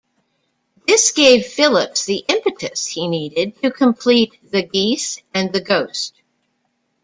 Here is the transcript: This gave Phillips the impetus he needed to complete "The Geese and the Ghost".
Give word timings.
This 0.87 1.11
gave 1.11 1.45
Phillips 1.45 2.05
the 2.07 2.25
impetus 2.27 2.87
he 2.87 3.07
needed 3.07 3.61
to 3.61 3.69
complete 3.69 4.33
"The 4.49 4.63
Geese 4.63 5.21
and 5.31 5.53
the 5.53 5.61
Ghost". 5.61 6.15